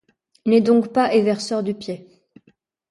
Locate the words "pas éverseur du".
0.93-1.75